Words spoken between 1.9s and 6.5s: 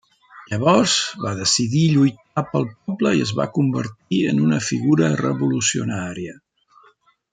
lluitar pel poble, i es va convertir en una figura revolucionària.